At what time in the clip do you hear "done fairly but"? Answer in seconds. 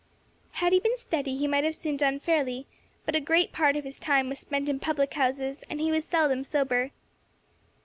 1.95-3.13